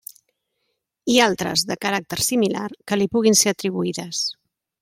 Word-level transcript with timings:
I 1.15 1.19
altres, 1.25 1.65
de 1.73 1.77
caràcter 1.87 2.19
similar, 2.31 2.65
que 2.89 3.01
li 3.03 3.11
puguin 3.15 3.41
ser 3.43 3.57
atribuïdes. 3.57 4.27